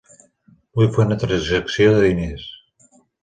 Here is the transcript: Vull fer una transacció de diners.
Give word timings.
Vull 0.77 0.87
fer 0.95 1.03
una 1.03 1.17
transacció 1.25 1.93
de 1.97 2.01
diners. 2.07 2.49